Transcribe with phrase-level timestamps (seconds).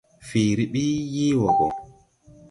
[0.27, 1.67] Fiiri ɓi yee wɔɔ gɔ.